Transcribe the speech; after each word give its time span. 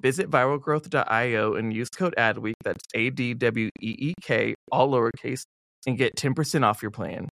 Visit 0.00 0.30
viralgrowth.io 0.30 1.54
and 1.54 1.72
use 1.72 1.88
code 1.88 2.14
ADWEEK, 2.18 2.54
that's 2.62 2.84
A 2.94 3.10
D 3.10 3.32
W 3.34 3.70
E 3.80 3.96
E 3.98 4.14
K, 4.20 4.54
all 4.70 4.90
lowercase, 4.90 5.42
and 5.86 5.96
get 5.96 6.16
10% 6.16 6.64
off 6.64 6.82
your 6.82 6.90
plan. 6.90 7.28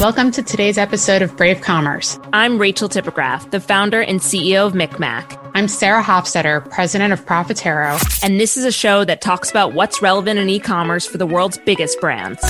Welcome 0.00 0.30
to 0.32 0.42
today's 0.42 0.78
episode 0.78 1.20
of 1.20 1.36
Brave 1.36 1.60
Commerce. 1.60 2.18
I'm 2.32 2.58
Rachel 2.58 2.88
Tipograph, 2.88 3.50
the 3.50 3.60
founder 3.60 4.00
and 4.00 4.18
CEO 4.18 4.66
of 4.66 4.72
MikMak. 4.72 5.38
I'm 5.54 5.68
Sarah 5.68 6.02
Hofstetter, 6.02 6.68
president 6.70 7.12
of 7.12 7.24
Profitero. 7.26 8.00
And 8.24 8.40
this 8.40 8.56
is 8.56 8.64
a 8.64 8.72
show 8.72 9.04
that 9.04 9.20
talks 9.20 9.50
about 9.50 9.74
what's 9.74 10.00
relevant 10.00 10.40
in 10.40 10.48
e 10.48 10.58
commerce 10.58 11.06
for 11.06 11.18
the 11.18 11.26
world's 11.26 11.58
biggest 11.58 12.00
brands. 12.00 12.40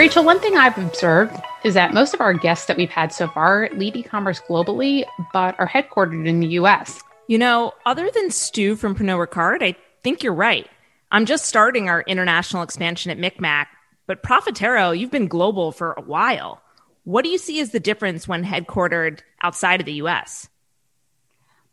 Rachel, 0.00 0.24
one 0.24 0.40
thing 0.40 0.56
I've 0.56 0.78
observed 0.78 1.36
is 1.62 1.74
that 1.74 1.92
most 1.92 2.14
of 2.14 2.22
our 2.22 2.32
guests 2.32 2.64
that 2.68 2.78
we've 2.78 2.88
had 2.88 3.12
so 3.12 3.28
far 3.28 3.68
lead 3.74 3.96
e 3.96 4.02
commerce 4.02 4.40
globally, 4.40 5.04
but 5.30 5.60
are 5.60 5.68
headquartered 5.68 6.26
in 6.26 6.40
the 6.40 6.46
US. 6.60 7.02
You 7.26 7.36
know, 7.36 7.74
other 7.84 8.10
than 8.10 8.30
Stu 8.30 8.76
from 8.76 8.94
Pernod 8.94 9.28
Ricard, 9.28 9.62
I 9.62 9.76
think 10.02 10.22
you're 10.22 10.32
right. 10.32 10.66
I'm 11.12 11.26
just 11.26 11.44
starting 11.44 11.90
our 11.90 12.00
international 12.00 12.62
expansion 12.62 13.10
at 13.10 13.18
MikMak, 13.18 13.66
but 14.06 14.22
Profitero, 14.22 14.98
you've 14.98 15.10
been 15.10 15.28
global 15.28 15.70
for 15.70 15.92
a 15.92 16.00
while. 16.00 16.62
What 17.04 17.22
do 17.22 17.28
you 17.28 17.36
see 17.36 17.60
as 17.60 17.72
the 17.72 17.78
difference 17.78 18.26
when 18.26 18.42
headquartered 18.42 19.20
outside 19.42 19.80
of 19.80 19.86
the 19.86 20.00
US? 20.04 20.48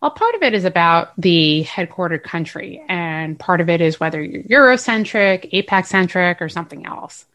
Well, 0.02 0.11
part 0.11 0.36
of 0.36 0.44
it 0.44 0.53
is 0.53 0.66
about 0.66 1.14
the 1.17 1.64
headquartered 1.64 2.23
country, 2.23 2.83
and 2.89 3.39
part 3.39 3.61
of 3.61 3.70
it 3.70 3.80
is 3.80 4.02
whether 4.02 4.22
you're 4.22 4.44
Eurocentric, 4.44 5.50
APAC 5.53 5.86
centric, 5.86 6.42
or 6.42 6.50
something 6.50 6.86
else. 6.86 7.25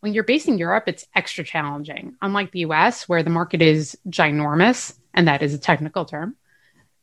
When 0.00 0.14
you're 0.14 0.24
based 0.24 0.48
in 0.48 0.58
Europe, 0.58 0.84
it's 0.86 1.06
extra 1.14 1.44
challenging. 1.44 2.16
Unlike 2.22 2.52
the 2.52 2.60
US, 2.60 3.08
where 3.08 3.22
the 3.22 3.30
market 3.30 3.62
is 3.62 3.98
ginormous, 4.08 4.96
and 5.12 5.26
that 5.26 5.42
is 5.42 5.54
a 5.54 5.58
technical 5.58 6.04
term, 6.04 6.36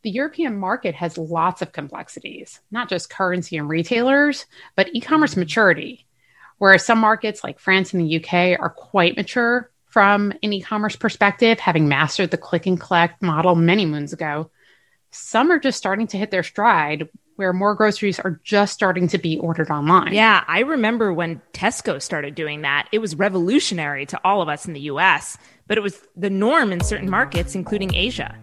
the 0.03 0.11
European 0.11 0.57
market 0.57 0.95
has 0.95 1.17
lots 1.17 1.61
of 1.61 1.71
complexities, 1.71 2.61
not 2.71 2.89
just 2.89 3.09
currency 3.09 3.57
and 3.57 3.67
retailers, 3.67 4.45
but 4.75 4.89
e 4.93 5.01
commerce 5.01 5.31
mm-hmm. 5.31 5.41
maturity. 5.41 6.05
Whereas 6.57 6.85
some 6.85 6.99
markets 6.99 7.43
like 7.43 7.59
France 7.59 7.93
and 7.93 8.01
the 8.01 8.23
UK 8.23 8.57
are 8.59 8.69
quite 8.69 9.17
mature 9.17 9.71
from 9.87 10.31
an 10.43 10.53
e 10.53 10.61
commerce 10.61 10.95
perspective, 10.95 11.59
having 11.59 11.87
mastered 11.87 12.31
the 12.31 12.37
click 12.37 12.65
and 12.65 12.79
collect 12.79 13.21
model 13.21 13.55
many 13.55 13.85
moons 13.85 14.13
ago, 14.13 14.51
some 15.09 15.51
are 15.51 15.59
just 15.59 15.77
starting 15.77 16.07
to 16.07 16.17
hit 16.17 16.31
their 16.31 16.43
stride 16.43 17.09
where 17.35 17.51
more 17.51 17.75
groceries 17.75 18.19
are 18.19 18.39
just 18.43 18.73
starting 18.73 19.07
to 19.09 19.17
be 19.17 19.37
ordered 19.39 19.69
online. 19.69 20.13
Yeah, 20.13 20.43
I 20.47 20.59
remember 20.59 21.11
when 21.11 21.41
Tesco 21.53 22.01
started 22.01 22.35
doing 22.35 22.61
that. 22.61 22.87
It 22.91 22.99
was 22.99 23.15
revolutionary 23.15 24.05
to 24.07 24.19
all 24.23 24.41
of 24.41 24.47
us 24.47 24.65
in 24.65 24.73
the 24.73 24.81
US, 24.81 25.37
but 25.67 25.77
it 25.77 25.81
was 25.81 26.01
the 26.15 26.29
norm 26.29 26.71
in 26.71 26.81
certain 26.81 27.09
markets, 27.09 27.55
including 27.55 27.93
Asia. 27.93 28.35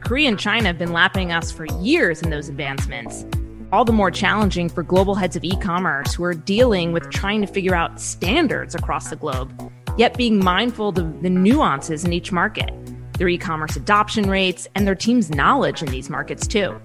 Korea 0.00 0.28
and 0.28 0.38
China 0.38 0.66
have 0.66 0.78
been 0.78 0.92
lapping 0.92 1.30
us 1.32 1.52
for 1.52 1.66
years 1.80 2.22
in 2.22 2.30
those 2.30 2.48
advancements. 2.48 3.24
All 3.70 3.84
the 3.84 3.92
more 3.92 4.10
challenging 4.10 4.68
for 4.68 4.82
global 4.82 5.14
heads 5.14 5.36
of 5.36 5.44
e 5.44 5.56
commerce 5.56 6.12
who 6.12 6.24
are 6.24 6.34
dealing 6.34 6.92
with 6.92 7.08
trying 7.10 7.40
to 7.40 7.46
figure 7.46 7.74
out 7.74 8.00
standards 8.00 8.74
across 8.74 9.08
the 9.08 9.16
globe, 9.16 9.72
yet 9.96 10.16
being 10.16 10.42
mindful 10.42 10.88
of 10.88 10.96
the 10.96 11.30
nuances 11.30 12.04
in 12.04 12.12
each 12.12 12.32
market, 12.32 12.70
their 13.16 13.28
e 13.28 13.38
commerce 13.38 13.76
adoption 13.76 14.28
rates, 14.28 14.66
and 14.74 14.86
their 14.86 14.96
team's 14.96 15.30
knowledge 15.30 15.82
in 15.82 15.90
these 15.90 16.10
markets, 16.10 16.46
too. 16.46 16.78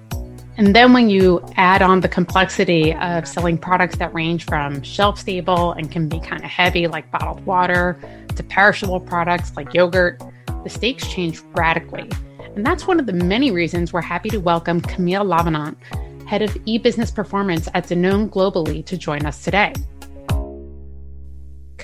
And 0.58 0.76
then 0.76 0.92
when 0.92 1.08
you 1.08 1.46
add 1.56 1.84
on 1.84 2.02
the 2.02 2.08
complexity 2.08 2.92
of 2.96 3.28
selling 3.28 3.60
products 3.60 3.98
that 3.98 4.12
range 4.12 4.46
from 4.46 4.82
shelf 4.82 5.20
stable 5.20 5.74
and 5.74 5.92
can 5.92 6.10
be 6.10 6.20
kind 6.20 6.44
of 6.44 6.50
heavy, 6.50 6.88
like 6.88 7.12
bottled 7.12 7.46
water, 7.46 8.00
to 8.36 8.42
perishable 8.42 9.00
products 9.00 9.56
like 9.56 9.72
yogurt, 9.76 10.20
the 10.64 10.70
stakes 10.72 11.08
change 11.08 11.42
radically. 11.56 12.10
And 12.56 12.66
that's 12.66 12.88
one 12.88 13.00
of 13.00 13.06
the 13.06 13.14
many 13.14 13.52
reasons 13.52 13.94
we're 13.94 14.02
happy 14.02 14.30
to 14.32 14.40
welcome 14.40 14.82
Camille 14.82 15.24
Lavenant, 15.24 15.78
head 16.26 16.42
of 16.42 16.58
e 16.66 16.80
business 16.80 17.12
performance 17.12 17.70
at 17.76 17.86
Danone 17.86 18.28
globally, 18.28 18.84
to 18.88 18.98
join 18.98 19.28
us 19.28 19.44
today. 19.44 19.76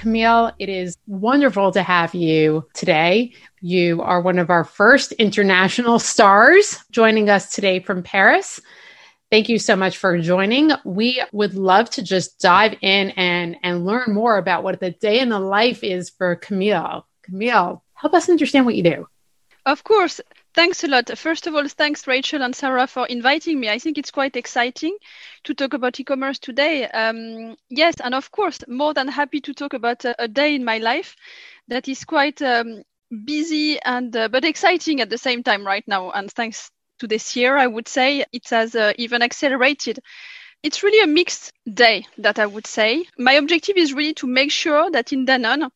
Camille, 0.03 0.51
it 0.59 0.67
is 0.67 0.97
wonderful 1.07 1.71
to 1.71 1.81
have 1.81 2.13
you 2.13 2.67
today. 2.73 3.31
You 3.61 4.01
are 4.01 4.19
one 4.19 4.37
of 4.37 4.49
our 4.49 4.65
first 4.65 5.13
international 5.13 5.97
stars 5.97 6.83
joining 6.91 7.29
us 7.29 7.53
today 7.53 7.79
from 7.79 8.03
Paris. 8.03 8.59
Thank 9.31 9.47
you 9.47 9.57
so 9.57 9.77
much 9.77 9.95
for 9.95 10.19
joining. 10.19 10.71
We 10.83 11.23
would 11.31 11.53
love 11.53 11.89
to 11.91 12.03
just 12.03 12.41
dive 12.41 12.75
in 12.81 13.11
and, 13.11 13.55
and 13.63 13.85
learn 13.85 14.13
more 14.13 14.35
about 14.35 14.61
what 14.63 14.81
the 14.81 14.91
day 14.91 15.21
in 15.21 15.29
the 15.29 15.39
life 15.39 15.85
is 15.85 16.09
for 16.09 16.35
Camille. 16.35 17.07
Camille, 17.23 17.81
help 17.93 18.13
us 18.13 18.27
understand 18.27 18.65
what 18.65 18.75
you 18.75 18.83
do. 18.83 19.07
Of 19.65 19.85
course. 19.85 20.19
Thanks 20.53 20.83
a 20.83 20.87
lot. 20.87 21.17
First 21.17 21.47
of 21.47 21.55
all, 21.55 21.67
thanks 21.67 22.05
Rachel 22.05 22.43
and 22.43 22.55
Sarah 22.55 22.85
for 22.85 23.07
inviting 23.07 23.59
me. 23.59 23.69
I 23.69 23.79
think 23.79 23.97
it's 23.97 24.11
quite 24.11 24.35
exciting 24.35 24.95
to 25.45 25.53
talk 25.55 25.73
about 25.73 25.99
e-commerce 25.99 26.37
today. 26.37 26.85
Um, 26.87 27.55
yes, 27.69 27.95
and 28.03 28.13
of 28.13 28.29
course, 28.31 28.59
more 28.67 28.93
than 28.93 29.07
happy 29.07 29.41
to 29.41 29.53
talk 29.53 29.73
about 29.73 30.05
a, 30.05 30.15
a 30.23 30.27
day 30.27 30.53
in 30.53 30.63
my 30.63 30.77
life 30.77 31.15
that 31.69 31.87
is 31.87 32.03
quite 32.05 32.39
um, 32.43 32.83
busy 33.25 33.81
and 33.81 34.15
uh, 34.15 34.27
but 34.27 34.45
exciting 34.45 35.01
at 35.01 35.09
the 35.09 35.17
same 35.17 35.41
time 35.41 35.65
right 35.65 35.87
now. 35.87 36.11
And 36.11 36.31
thanks 36.31 36.69
to 36.99 37.07
this 37.07 37.35
year, 37.35 37.57
I 37.57 37.65
would 37.65 37.87
say 37.87 38.23
it 38.31 38.47
has 38.51 38.75
uh, 38.75 38.93
even 38.97 39.23
accelerated. 39.23 39.99
It's 40.61 40.83
really 40.83 41.03
a 41.03 41.07
mixed 41.07 41.51
day 41.73 42.05
that 42.19 42.37
I 42.39 42.45
would 42.45 42.67
say. 42.67 43.05
My 43.17 43.33
objective 43.33 43.75
is 43.75 43.93
really 43.93 44.13
to 44.15 44.27
make 44.27 44.51
sure 44.51 44.89
that 44.91 45.11
in 45.11 45.25
Danone, 45.25 45.69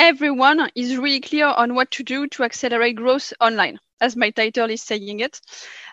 everyone 0.00 0.70
is 0.74 0.96
really 0.96 1.20
clear 1.20 1.46
on 1.46 1.74
what 1.74 1.90
to 1.92 2.02
do 2.02 2.26
to 2.28 2.42
accelerate 2.42 2.96
growth 2.96 3.32
online 3.38 3.78
as 4.00 4.16
my 4.16 4.30
title 4.30 4.70
is 4.70 4.82
saying 4.82 5.20
it. 5.20 5.40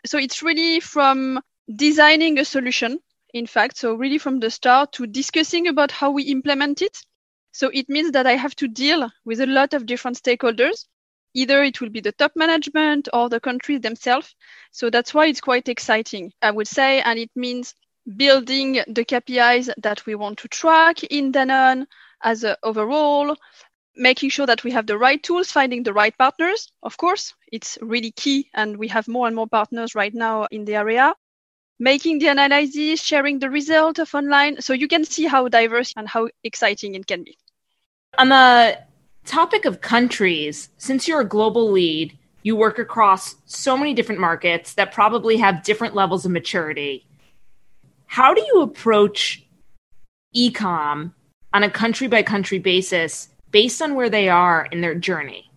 So 0.05 0.17
it's 0.17 0.41
really 0.41 0.79
from 0.79 1.41
designing 1.75 2.39
a 2.39 2.45
solution, 2.45 2.99
in 3.33 3.45
fact, 3.47 3.77
so 3.77 3.93
really 3.95 4.17
from 4.17 4.39
the 4.39 4.49
start 4.49 4.93
to 4.93 5.07
discussing 5.07 5.67
about 5.67 5.91
how 5.91 6.11
we 6.11 6.23
implement 6.23 6.81
it. 6.81 6.97
So 7.51 7.69
it 7.73 7.89
means 7.89 8.11
that 8.11 8.25
I 8.25 8.37
have 8.37 8.55
to 8.57 8.67
deal 8.69 9.09
with 9.25 9.41
a 9.41 9.45
lot 9.45 9.73
of 9.73 9.85
different 9.85 10.17
stakeholders. 10.17 10.85
Either 11.33 11.61
it 11.63 11.81
will 11.81 11.89
be 11.89 11.99
the 12.01 12.13
top 12.13 12.31
management 12.35 13.09
or 13.13 13.29
the 13.29 13.41
countries 13.41 13.81
themselves. 13.81 14.33
So 14.71 14.89
that's 14.89 15.13
why 15.13 15.27
it's 15.27 15.41
quite 15.41 15.67
exciting, 15.67 16.31
I 16.41 16.51
would 16.51 16.67
say. 16.67 17.01
And 17.01 17.19
it 17.19 17.31
means 17.35 17.75
building 18.15 18.81
the 18.87 19.03
KPIs 19.03 19.69
that 19.77 20.05
we 20.05 20.15
want 20.15 20.39
to 20.39 20.47
track 20.47 21.03
in 21.03 21.33
Danone 21.33 21.85
as 22.23 22.43
a 22.43 22.57
overall, 22.63 23.35
making 23.97 24.29
sure 24.29 24.45
that 24.45 24.63
we 24.63 24.71
have 24.71 24.87
the 24.87 24.97
right 24.97 25.21
tools, 25.21 25.51
finding 25.51 25.83
the 25.83 25.93
right 25.93 26.17
partners. 26.17 26.71
Of 26.83 26.97
course, 26.97 27.33
it's 27.51 27.77
really 27.81 28.11
key. 28.11 28.49
And 28.53 28.77
we 28.77 28.87
have 28.87 29.07
more 29.07 29.27
and 29.27 29.35
more 29.35 29.47
partners 29.47 29.95
right 29.95 30.13
now 30.13 30.47
in 30.51 30.65
the 30.65 30.75
area. 30.75 31.13
Making 31.79 32.19
the 32.19 32.27
analysis, 32.27 33.03
sharing 33.03 33.39
the 33.39 33.49
result 33.49 33.99
of 33.99 34.13
online. 34.15 34.61
So 34.61 34.73
you 34.73 34.87
can 34.87 35.03
see 35.03 35.25
how 35.25 35.47
diverse 35.47 35.93
and 35.95 36.07
how 36.07 36.29
exciting 36.43 36.95
it 36.95 37.05
can 37.05 37.23
be. 37.23 37.37
On 38.17 38.29
the 38.29 38.79
topic 39.25 39.65
of 39.65 39.81
countries, 39.81 40.69
since 40.77 41.07
you're 41.07 41.21
a 41.21 41.25
global 41.25 41.69
lead, 41.71 42.17
you 42.41 42.55
work 42.55 42.79
across 42.79 43.35
so 43.45 43.77
many 43.77 43.93
different 43.93 44.21
markets 44.21 44.73
that 44.75 44.91
probably 44.91 45.37
have 45.37 45.63
different 45.63 45.93
levels 45.93 46.25
of 46.25 46.31
maturity. 46.31 47.05
How 48.05 48.33
do 48.33 48.41
you 48.41 48.61
approach 48.61 49.43
ecom 50.35 51.13
on 51.53 51.63
a 51.63 51.69
country 51.69 52.07
by 52.07 52.23
country 52.23 52.57
basis 52.59 53.29
based 53.51 53.81
on 53.81 53.95
where 53.95 54.09
they 54.09 54.29
are 54.29 54.67
in 54.71 54.81
their 54.81 54.95
journey? 54.95 55.49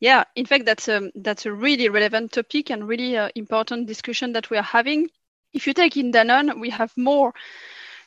Yeah, 0.00 0.24
in 0.34 0.46
fact, 0.46 0.64
that's 0.66 0.88
a 0.88 1.12
that's 1.14 1.46
a 1.46 1.52
really 1.52 1.88
relevant 1.88 2.32
topic 2.32 2.70
and 2.70 2.88
really 2.88 3.16
uh, 3.16 3.28
important 3.36 3.86
discussion 3.86 4.32
that 4.32 4.50
we 4.50 4.56
are 4.56 4.62
having. 4.62 5.08
If 5.52 5.66
you 5.66 5.74
take 5.74 5.96
in 5.96 6.12
Danone, 6.12 6.58
we 6.60 6.70
have 6.70 6.92
more 6.96 7.32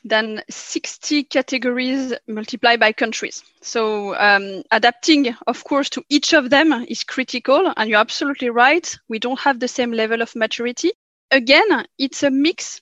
than 0.03 0.43
60 0.49 1.23
categories 1.23 2.13
multiplied 2.27 2.79
by 2.79 2.91
countries. 2.91 3.43
So 3.61 4.15
um, 4.15 4.61
adapting, 4.71 5.35
of 5.47 5.63
course, 5.63 5.89
to 5.91 6.03
each 6.09 6.33
of 6.33 6.49
them 6.49 6.73
is 6.87 7.03
critical. 7.03 7.73
And 7.75 7.89
you're 7.89 7.99
absolutely 7.99 8.51
right. 8.51 8.95
We 9.09 9.17
don't 9.17 9.39
have 9.39 9.59
the 9.59 9.67
same 9.67 9.91
level 9.91 10.21
of 10.21 10.35
maturity. 10.35 10.91
Again, 11.31 11.85
it's 11.97 12.21
a 12.21 12.29
mix 12.29 12.81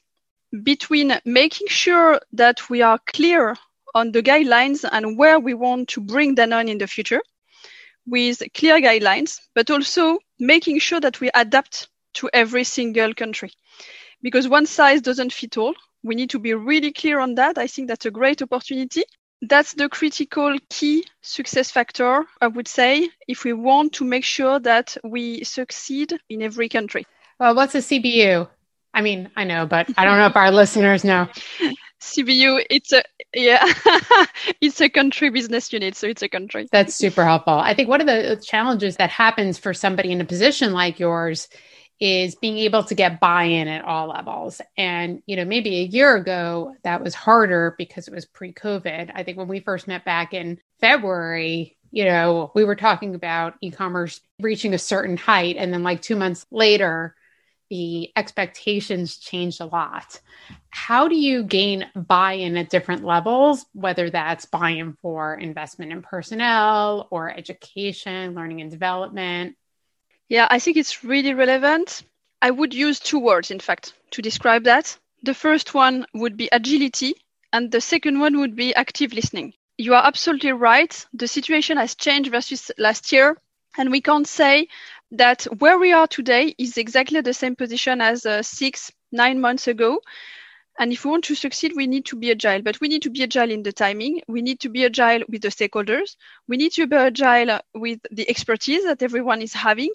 between 0.63 1.17
making 1.23 1.67
sure 1.67 2.19
that 2.33 2.69
we 2.69 2.81
are 2.81 2.99
clear 3.07 3.55
on 3.93 4.11
the 4.11 4.23
guidelines 4.23 4.87
and 4.89 5.17
where 5.17 5.39
we 5.39 5.53
want 5.53 5.89
to 5.89 6.01
bring 6.01 6.35
Danone 6.35 6.69
in 6.69 6.77
the 6.77 6.87
future, 6.87 7.21
with 8.05 8.41
clear 8.53 8.79
guidelines, 8.79 9.39
but 9.55 9.69
also 9.69 10.19
making 10.39 10.79
sure 10.79 10.99
that 10.99 11.19
we 11.19 11.29
adapt 11.33 11.87
to 12.15 12.29
every 12.33 12.63
single 12.63 13.13
country. 13.13 13.51
Because 14.21 14.47
one 14.47 14.65
size 14.65 15.01
doesn't 15.01 15.33
fit 15.33 15.57
all. 15.57 15.73
We 16.03 16.15
need 16.15 16.29
to 16.31 16.39
be 16.39 16.53
really 16.53 16.91
clear 16.91 17.19
on 17.19 17.35
that. 17.35 17.57
I 17.57 17.67
think 17.67 17.87
that's 17.87 18.05
a 18.05 18.11
great 18.11 18.41
opportunity. 18.41 19.03
That's 19.41 19.73
the 19.73 19.89
critical 19.89 20.57
key 20.69 21.05
success 21.21 21.71
factor, 21.71 22.25
I 22.39 22.47
would 22.47 22.67
say, 22.67 23.09
if 23.27 23.43
we 23.43 23.53
want 23.53 23.93
to 23.93 24.05
make 24.05 24.23
sure 24.23 24.59
that 24.59 24.95
we 25.03 25.43
succeed 25.43 26.17
in 26.29 26.41
every 26.41 26.69
country. 26.69 27.05
Well, 27.39 27.55
what's 27.55 27.75
a 27.75 27.79
CBU? 27.79 28.47
I 28.93 29.01
mean, 29.01 29.29
I 29.35 29.43
know, 29.43 29.65
but 29.65 29.89
I 29.97 30.05
don't 30.05 30.17
know 30.17 30.27
if 30.27 30.35
our 30.35 30.51
listeners 30.61 31.03
know. 31.03 31.27
CBU, 32.03 32.65
it's 32.69 32.91
a 32.91 33.03
yeah, 33.33 33.65
it's 34.61 34.81
a 34.81 34.89
country 34.89 35.29
business 35.29 35.71
unit, 35.71 35.95
so 35.95 36.07
it's 36.07 36.21
a 36.21 36.29
country. 36.29 36.67
That's 36.71 36.93
super 36.93 37.23
helpful. 37.25 37.53
I 37.53 37.73
think 37.73 37.89
one 37.89 38.01
of 38.01 38.07
the 38.07 38.41
challenges 38.43 38.97
that 38.97 39.09
happens 39.09 39.57
for 39.57 39.73
somebody 39.73 40.11
in 40.11 40.21
a 40.21 40.25
position 40.25 40.73
like 40.73 40.99
yours 40.99 41.47
is 41.99 42.35
being 42.35 42.57
able 42.57 42.83
to 42.83 42.95
get 42.95 43.19
buy-in 43.19 43.67
at 43.67 43.85
all 43.85 44.09
levels. 44.09 44.61
And 44.77 45.23
you 45.25 45.35
know, 45.35 45.45
maybe 45.45 45.77
a 45.77 45.83
year 45.83 46.15
ago 46.15 46.75
that 46.83 47.01
was 47.01 47.15
harder 47.15 47.75
because 47.77 48.07
it 48.07 48.13
was 48.13 48.25
pre-COVID. 48.25 49.11
I 49.15 49.23
think 49.23 49.37
when 49.37 49.47
we 49.47 49.61
first 49.61 49.87
met 49.87 50.03
back 50.03 50.33
in 50.33 50.59
February, 50.81 51.77
you 51.91 52.05
know, 52.05 52.51
we 52.53 52.65
were 52.65 52.75
talking 52.75 53.15
about 53.15 53.55
e-commerce 53.61 54.19
reaching 54.41 54.73
a 54.73 54.79
certain 54.79 55.15
height 55.15 55.55
and 55.57 55.73
then 55.73 55.83
like 55.83 56.01
2 56.01 56.15
months 56.17 56.45
later 56.51 57.15
the 57.73 58.11
expectations 58.15 59.17
changed 59.17 59.59
a 59.59 59.65
lot. 59.65 60.21
How 60.69 61.07
do 61.07 61.15
you 61.15 61.41
gain 61.43 61.89
buy 61.95 62.33
in 62.33 62.55
at 62.55 62.69
different 62.69 63.03
levels, 63.03 63.65
whether 63.73 64.11
that's 64.11 64.45
buy 64.45 64.69
in 64.69 64.93
for 65.01 65.33
investment 65.33 65.91
in 65.91 66.03
personnel 66.03 67.07
or 67.09 67.31
education, 67.31 68.35
learning 68.35 68.61
and 68.61 68.69
development? 68.69 69.55
Yeah, 70.29 70.47
I 70.51 70.59
think 70.59 70.77
it's 70.77 71.03
really 71.03 71.33
relevant. 71.33 72.03
I 72.43 72.51
would 72.51 72.75
use 72.75 72.99
two 72.99 73.17
words, 73.17 73.49
in 73.49 73.59
fact, 73.59 73.93
to 74.11 74.21
describe 74.21 74.65
that. 74.65 74.95
The 75.23 75.33
first 75.33 75.73
one 75.73 76.05
would 76.13 76.37
be 76.37 76.49
agility, 76.51 77.15
and 77.51 77.71
the 77.71 77.81
second 77.81 78.19
one 78.19 78.37
would 78.37 78.55
be 78.55 78.75
active 78.75 79.13
listening. 79.13 79.55
You 79.79 79.95
are 79.95 80.05
absolutely 80.05 80.51
right. 80.51 80.93
The 81.11 81.27
situation 81.27 81.77
has 81.77 81.95
changed 81.95 82.29
versus 82.29 82.69
last 82.77 83.11
year. 83.11 83.35
And 83.75 83.89
we 83.89 84.01
can't 84.01 84.27
say 84.27 84.67
that 85.13 85.43
where 85.59 85.77
we 85.77 85.91
are 85.93 86.07
today 86.07 86.53
is 86.57 86.77
exactly 86.77 87.21
the 87.21 87.33
same 87.33 87.55
position 87.55 88.01
as 88.01 88.25
uh, 88.25 88.41
six, 88.41 88.91
nine 89.11 89.39
months 89.39 89.67
ago. 89.67 89.99
And 90.79 90.91
if 90.91 91.05
we 91.05 91.11
want 91.11 91.25
to 91.25 91.35
succeed, 91.35 91.73
we 91.75 91.85
need 91.85 92.05
to 92.07 92.15
be 92.15 92.31
agile, 92.31 92.63
but 92.63 92.81
we 92.81 92.87
need 92.87 93.03
to 93.03 93.11
be 93.11 93.21
agile 93.21 93.51
in 93.51 93.61
the 93.61 93.71
timing. 93.71 94.21
We 94.27 94.41
need 94.41 94.59
to 94.61 94.69
be 94.69 94.85
agile 94.85 95.21
with 95.29 95.43
the 95.43 95.49
stakeholders. 95.49 96.15
We 96.47 96.57
need 96.57 96.71
to 96.73 96.87
be 96.87 96.95
agile 96.95 97.59
with 97.75 97.99
the 98.09 98.27
expertise 98.27 98.83
that 98.85 99.03
everyone 99.03 99.43
is 99.43 99.53
having 99.53 99.91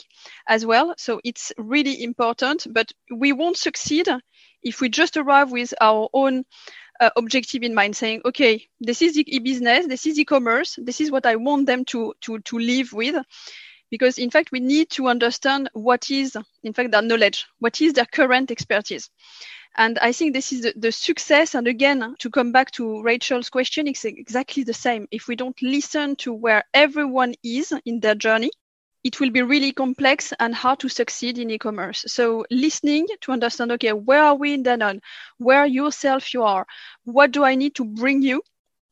as 0.47 0.65
well. 0.65 0.94
So 0.97 1.21
it's 1.25 1.53
really 1.59 2.05
important, 2.05 2.69
but 2.71 2.93
we 3.12 3.32
won't 3.32 3.56
succeed 3.56 4.09
if 4.62 4.81
we 4.81 4.88
just 4.88 5.17
arrive 5.17 5.50
with 5.50 5.75
our 5.81 6.09
own 6.12 6.44
uh, 7.00 7.11
objective 7.17 7.62
in 7.62 7.75
mind 7.75 7.97
saying 7.97 8.21
okay 8.25 8.67
this 8.81 9.03
is 9.03 9.17
e-business 9.17 9.87
this 9.87 10.05
is 10.05 10.19
e-commerce 10.19 10.76
this 10.82 11.00
is 11.00 11.12
what 11.12 11.26
i 11.26 11.37
want 11.37 11.64
them 11.64 11.85
to 11.85 12.12
to 12.21 12.41
to 12.41 12.59
live 12.59 12.93
with 12.93 13.14
because 13.90 14.19
in 14.19 14.31
fact 14.31 14.52
we 14.52 14.61
need 14.61 14.90
to 14.90 15.08
understand 15.08 15.70
what 15.73 16.11
is 16.11 16.37
in 16.62 16.73
fact 16.73 16.90
their 16.90 17.02
knowledge 17.02 17.46
what 17.58 17.81
is 17.81 17.93
their 17.93 18.06
current 18.06 18.50
expertise. 18.50 19.11
And 19.76 19.99
i 19.99 20.12
think 20.12 20.32
this 20.32 20.52
is 20.52 20.62
the, 20.62 20.75
the, 20.76 20.93
success. 20.93 21.55
And 21.55 21.67
again 21.67 22.14
to 22.19 22.31
come 22.31 22.52
back 22.52 22.70
to 22.73 23.02
rachel's 23.02 23.50
question 23.50 23.87
it's 23.87 24.05
exactly 24.05 24.64
the 24.64 24.75
same. 24.75 25.08
If 25.11 25.29
we 25.29 25.37
don't 25.37 25.61
listen 25.62 26.17
to 26.17 26.32
where 26.32 26.64
everyone 26.75 27.35
is 27.43 27.73
in 27.85 28.00
their 28.00 28.14
journey 28.14 28.50
it 29.05 29.20
will 29.20 29.31
be 29.31 29.43
really 29.43 29.73
complex 29.73 30.32
and 30.40 30.55
hard 30.55 30.81
to 30.81 30.88
succeed 30.88 31.38
in 31.38 31.50
e-commerce. 31.50 32.05
So 32.08 32.44
listening 32.50 33.06
to 33.23 33.32
understand 33.32 33.73
okay 33.73 33.93
where 33.93 34.23
are 34.23 34.35
we 34.35 34.55
in 34.55 34.64
Danone 34.64 35.00
where 35.38 35.67
yourself 35.67 36.35
you 36.35 36.43
are? 36.43 36.67
What 37.05 37.31
do 37.32 37.44
i 37.44 37.55
need 37.55 37.75
to 37.76 37.85
bring 37.85 38.23
you? 38.23 38.43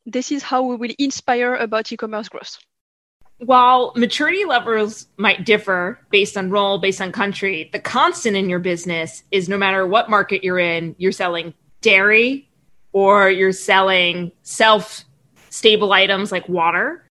This 0.05 0.31
is 0.31 0.41
how 0.41 0.63
we 0.63 0.77
will 0.77 0.95
inspire 0.97 1.55
about 1.55 1.91
e-commerce 1.91 2.29
growth 2.29 2.57
while 3.39 3.93
maturity 3.95 4.45
levels 4.45 5.07
might 5.17 5.45
differ 5.45 5.99
based 6.09 6.37
on 6.37 6.49
role, 6.49 6.79
based 6.79 7.01
on 7.01 7.11
country, 7.11 7.69
the 7.71 7.79
constant 7.79 8.35
in 8.35 8.49
your 8.49 8.59
business 8.59 9.23
is 9.31 9.47
no 9.47 9.57
matter 9.57 9.85
what 9.85 10.09
market 10.09 10.43
you're 10.43 10.59
in, 10.59 10.95
you're 10.97 11.11
selling 11.11 11.53
dairy 11.81 12.49
or 12.93 13.29
you're 13.29 13.51
selling 13.51 14.31
shelf 14.43 15.05
stable 15.49 15.93
items 15.93 16.31
like 16.31 16.49
water. 16.49 17.05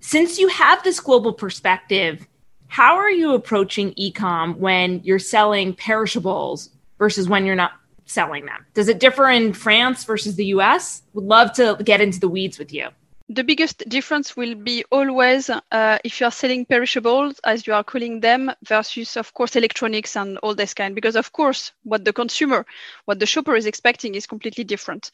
Since 0.00 0.38
you 0.38 0.48
have 0.48 0.82
this 0.82 0.98
global 0.98 1.32
perspective, 1.32 2.26
how 2.68 2.96
are 2.96 3.10
you 3.10 3.34
approaching 3.34 3.92
ecom 3.94 4.56
when 4.56 5.00
you're 5.04 5.18
selling 5.18 5.74
perishables 5.74 6.70
versus 6.98 7.28
when 7.28 7.44
you're 7.44 7.54
not 7.54 7.72
selling 8.06 8.46
them? 8.46 8.64
Does 8.72 8.88
it 8.88 8.98
differ 8.98 9.28
in 9.28 9.52
France 9.52 10.04
versus 10.04 10.36
the 10.36 10.46
US? 10.46 11.02
Would 11.12 11.24
love 11.24 11.52
to 11.54 11.76
get 11.84 12.00
into 12.00 12.18
the 12.18 12.28
weeds 12.28 12.58
with 12.58 12.72
you 12.72 12.88
the 13.30 13.44
biggest 13.44 13.88
difference 13.88 14.36
will 14.36 14.56
be 14.56 14.84
always 14.90 15.48
uh, 15.48 15.98
if 16.02 16.20
you 16.20 16.26
are 16.26 16.32
selling 16.32 16.66
perishables, 16.66 17.38
as 17.44 17.64
you 17.64 17.72
are 17.72 17.84
calling 17.84 18.18
them, 18.18 18.50
versus, 18.66 19.16
of 19.16 19.32
course, 19.34 19.54
electronics 19.54 20.16
and 20.16 20.36
all 20.38 20.52
this 20.52 20.74
kind, 20.74 20.96
because, 20.96 21.14
of 21.14 21.32
course, 21.32 21.70
what 21.84 22.04
the 22.04 22.12
consumer, 22.12 22.66
what 23.04 23.20
the 23.20 23.26
shopper 23.26 23.54
is 23.54 23.66
expecting 23.66 24.16
is 24.16 24.26
completely 24.26 24.64
different. 24.64 25.12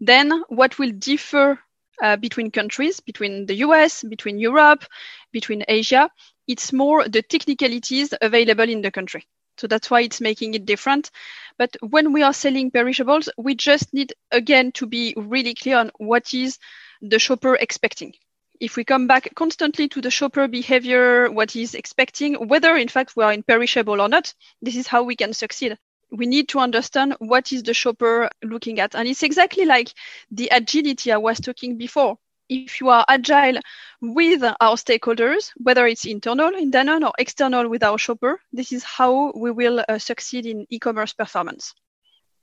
Then, 0.00 0.42
what 0.48 0.76
will 0.80 0.90
differ 0.90 1.60
uh, 2.02 2.16
between 2.16 2.50
countries, 2.50 2.98
between 2.98 3.46
the 3.46 3.54
US, 3.66 4.02
between 4.02 4.40
Europe, 4.40 4.84
between 5.30 5.62
Asia, 5.68 6.10
it's 6.48 6.72
more 6.72 7.08
the 7.08 7.22
technicalities 7.22 8.12
available 8.20 8.68
in 8.68 8.82
the 8.82 8.90
country. 8.90 9.24
So 9.58 9.68
that's 9.68 9.88
why 9.88 10.00
it's 10.00 10.20
making 10.20 10.54
it 10.54 10.66
different. 10.66 11.12
But 11.58 11.76
when 11.80 12.12
we 12.12 12.24
are 12.24 12.32
selling 12.32 12.72
perishables, 12.72 13.28
we 13.36 13.54
just 13.54 13.94
need, 13.94 14.14
again, 14.32 14.72
to 14.72 14.86
be 14.86 15.14
really 15.16 15.54
clear 15.54 15.76
on 15.76 15.92
what 15.98 16.34
is 16.34 16.58
the 17.02 17.18
shopper 17.18 17.56
expecting. 17.56 18.14
If 18.60 18.76
we 18.76 18.84
come 18.84 19.08
back 19.08 19.34
constantly 19.34 19.88
to 19.88 20.00
the 20.00 20.10
shopper 20.10 20.46
behavior, 20.46 21.30
what 21.30 21.50
he's 21.50 21.74
expecting, 21.74 22.34
whether 22.34 22.76
in 22.76 22.88
fact 22.88 23.16
we 23.16 23.24
are 23.24 23.32
imperishable 23.32 24.00
or 24.00 24.08
not, 24.08 24.32
this 24.62 24.76
is 24.76 24.86
how 24.86 25.02
we 25.02 25.16
can 25.16 25.32
succeed. 25.32 25.76
We 26.12 26.26
need 26.26 26.48
to 26.50 26.60
understand 26.60 27.16
what 27.18 27.52
is 27.52 27.64
the 27.64 27.74
shopper 27.74 28.30
looking 28.44 28.78
at. 28.78 28.94
And 28.94 29.08
it's 29.08 29.24
exactly 29.24 29.64
like 29.64 29.92
the 30.30 30.48
agility 30.52 31.10
I 31.10 31.16
was 31.16 31.40
talking 31.40 31.76
before. 31.76 32.18
If 32.48 32.80
you 32.80 32.90
are 32.90 33.04
agile 33.08 33.58
with 34.00 34.44
our 34.44 34.76
stakeholders, 34.76 35.50
whether 35.56 35.86
it's 35.86 36.04
internal 36.04 36.54
in 36.54 36.70
Danone 36.70 37.06
or 37.06 37.12
external 37.18 37.68
with 37.68 37.82
our 37.82 37.98
shopper, 37.98 38.40
this 38.52 38.72
is 38.72 38.84
how 38.84 39.32
we 39.34 39.50
will 39.50 39.82
uh, 39.88 39.98
succeed 39.98 40.46
in 40.46 40.66
e-commerce 40.70 41.14
performance. 41.14 41.74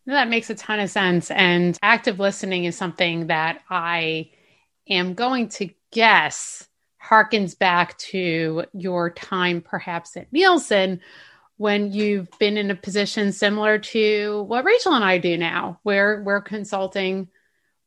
That 0.06 0.28
makes 0.28 0.50
a 0.50 0.56
ton 0.56 0.80
of 0.80 0.89
sense. 0.89 1.30
And 1.32 1.78
active 1.84 2.20
listening 2.20 2.66
is 2.66 2.75
something 2.75 3.28
that 3.28 3.62
I 3.70 4.32
am 4.89 5.13
going 5.13 5.50
to 5.50 5.69
guess 5.91 6.67
harkens 7.03 7.58
back 7.58 7.98
to 7.98 8.65
your 8.74 9.10
time 9.10 9.62
perhaps 9.62 10.17
at 10.17 10.31
Nielsen 10.31 11.01
when 11.58 11.91
you've 11.91 12.29
been 12.39 12.58
in 12.58 12.72
a 12.72 12.75
position 12.75 13.34
similar 13.34 13.79
to 13.79 14.43
what 14.43 14.63
Rachel 14.63 14.93
and 14.93 15.03
I 15.03 15.17
do 15.17 15.38
now, 15.38 15.79
where 15.84 16.24
we're 16.24 16.41
consulting 16.41 17.27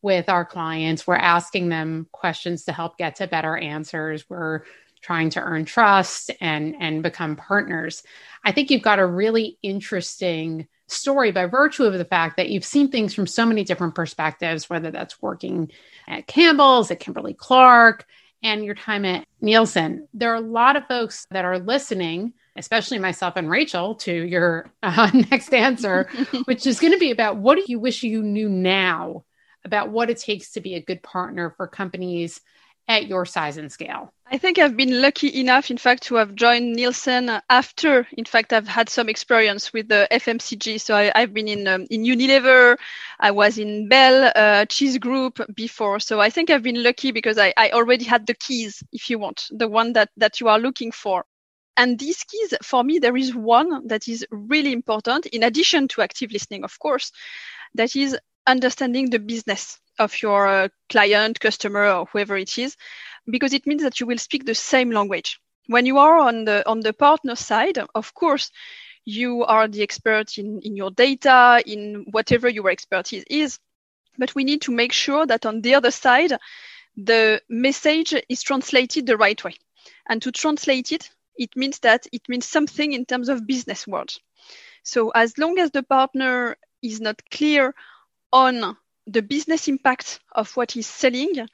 with 0.02 0.28
our 0.28 0.44
clients, 0.44 1.06
we're 1.06 1.14
asking 1.14 1.70
them 1.70 2.06
questions 2.12 2.64
to 2.64 2.72
help 2.72 2.98
get 2.98 3.16
to 3.16 3.26
better 3.26 3.56
answers. 3.56 4.28
We're 4.28 4.64
trying 5.00 5.30
to 5.30 5.40
earn 5.40 5.64
trust 5.64 6.30
and 6.40 6.76
and 6.80 7.02
become 7.02 7.36
partners. 7.36 8.02
I 8.44 8.52
think 8.52 8.70
you've 8.70 8.82
got 8.82 8.98
a 8.98 9.06
really 9.06 9.58
interesting 9.62 10.68
story 10.92 11.32
by 11.32 11.46
virtue 11.46 11.84
of 11.84 11.94
the 11.94 12.04
fact 12.04 12.36
that 12.36 12.50
you've 12.50 12.64
seen 12.64 12.88
things 12.88 13.14
from 13.14 13.26
so 13.26 13.46
many 13.46 13.64
different 13.64 13.94
perspectives, 13.94 14.68
whether 14.68 14.90
that's 14.90 15.20
working 15.20 15.70
at 16.08 16.26
Campbell's, 16.26 16.90
at 16.90 17.00
Kimberly 17.00 17.34
Clark, 17.34 18.06
and 18.42 18.64
your 18.64 18.74
time 18.74 19.04
at 19.04 19.26
Nielsen. 19.40 20.08
There 20.14 20.32
are 20.32 20.36
a 20.36 20.40
lot 20.40 20.76
of 20.76 20.86
folks 20.86 21.26
that 21.30 21.44
are 21.44 21.58
listening, 21.58 22.32
especially 22.56 22.98
myself 22.98 23.34
and 23.36 23.48
Rachel, 23.48 23.94
to 23.96 24.12
your 24.12 24.70
uh, 24.82 25.10
next 25.30 25.54
answer, 25.54 26.08
which 26.44 26.66
is 26.66 26.80
going 26.80 26.92
to 26.92 26.98
be 26.98 27.10
about 27.10 27.36
what 27.36 27.56
do 27.56 27.64
you 27.66 27.78
wish 27.78 28.02
you 28.02 28.22
knew 28.22 28.48
now 28.48 29.24
about 29.64 29.90
what 29.90 30.10
it 30.10 30.18
takes 30.18 30.52
to 30.52 30.60
be 30.60 30.74
a 30.74 30.82
good 30.82 31.02
partner 31.02 31.54
for 31.56 31.68
companies 31.68 32.40
at 32.88 33.06
your 33.06 33.24
size 33.24 33.56
and 33.56 33.70
scale? 33.70 34.12
I 34.32 34.38
think 34.38 34.58
I've 34.58 34.78
been 34.78 35.02
lucky 35.02 35.40
enough, 35.40 35.70
in 35.70 35.76
fact, 35.76 36.04
to 36.04 36.14
have 36.14 36.34
joined 36.34 36.72
Nielsen 36.72 37.30
after, 37.50 38.08
in 38.12 38.24
fact, 38.24 38.54
I've 38.54 38.66
had 38.66 38.88
some 38.88 39.10
experience 39.10 39.74
with 39.74 39.88
the 39.88 40.08
FMCG. 40.10 40.80
So 40.80 40.96
I, 40.96 41.12
have 41.14 41.34
been 41.34 41.48
in 41.48 41.68
um, 41.68 41.86
in 41.90 42.04
Unilever, 42.04 42.78
I 43.20 43.30
was 43.30 43.58
in 43.58 43.88
Bel 43.90 44.32
uh, 44.34 44.64
Cheese 44.64 44.96
Group 44.96 45.38
before. 45.54 46.00
So 46.00 46.18
I 46.18 46.30
think 46.30 46.48
I've 46.48 46.62
been 46.62 46.82
lucky 46.82 47.12
because 47.12 47.36
I, 47.36 47.52
I 47.58 47.72
already 47.72 48.06
had 48.06 48.26
the 48.26 48.32
keys, 48.32 48.82
if 48.90 49.10
you 49.10 49.18
want, 49.18 49.48
the 49.50 49.68
one 49.68 49.92
that 49.92 50.08
that 50.16 50.40
you 50.40 50.48
are 50.48 50.58
looking 50.58 50.92
for. 50.92 51.26
And 51.76 51.98
these 51.98 52.24
keys, 52.24 52.54
for 52.62 52.82
me, 52.82 53.00
there 53.00 53.18
is 53.18 53.34
one 53.34 53.86
that 53.88 54.08
is 54.08 54.24
really 54.30 54.72
important, 54.72 55.26
in 55.26 55.42
addition 55.42 55.88
to 55.88 56.00
active 56.00 56.32
listening, 56.32 56.64
of 56.64 56.78
course, 56.78 57.12
that 57.74 57.94
is 57.94 58.16
understanding 58.46 59.10
the 59.10 59.18
business 59.18 59.78
of 59.98 60.20
your 60.22 60.48
uh, 60.48 60.68
client, 60.88 61.38
customer, 61.40 61.86
or 61.86 62.06
whoever 62.06 62.36
it 62.36 62.58
is. 62.58 62.76
Because 63.30 63.52
it 63.52 63.66
means 63.66 63.82
that 63.82 64.00
you 64.00 64.06
will 64.06 64.18
speak 64.18 64.44
the 64.44 64.54
same 64.54 64.90
language. 64.90 65.40
When 65.66 65.86
you 65.86 65.98
are 65.98 66.18
on 66.18 66.44
the 66.44 66.68
on 66.68 66.80
the 66.80 66.92
partner 66.92 67.36
side, 67.36 67.78
of 67.94 68.14
course, 68.14 68.50
you 69.04 69.44
are 69.44 69.68
the 69.68 69.82
expert 69.82 70.38
in, 70.38 70.60
in 70.62 70.76
your 70.76 70.90
data, 70.90 71.62
in 71.66 72.06
whatever 72.10 72.48
your 72.48 72.70
expertise 72.70 73.24
is. 73.28 73.58
But 74.18 74.34
we 74.34 74.44
need 74.44 74.62
to 74.62 74.72
make 74.72 74.92
sure 74.92 75.26
that 75.26 75.46
on 75.46 75.62
the 75.62 75.74
other 75.74 75.90
side, 75.90 76.32
the 76.96 77.40
message 77.48 78.14
is 78.28 78.42
translated 78.42 79.06
the 79.06 79.16
right 79.16 79.42
way. 79.42 79.54
And 80.08 80.20
to 80.22 80.32
translate 80.32 80.92
it, 80.92 81.10
it 81.36 81.56
means 81.56 81.78
that 81.80 82.06
it 82.12 82.22
means 82.28 82.46
something 82.46 82.92
in 82.92 83.06
terms 83.06 83.28
of 83.28 83.46
business 83.46 83.86
words. 83.86 84.20
So 84.82 85.10
as 85.10 85.38
long 85.38 85.58
as 85.58 85.70
the 85.70 85.82
partner 85.82 86.56
is 86.82 87.00
not 87.00 87.22
clear 87.30 87.74
on 88.32 88.76
the 89.06 89.22
business 89.22 89.68
impact 89.68 90.20
of 90.32 90.54
what 90.56 90.72
he's 90.72 90.86
selling, 90.86 91.48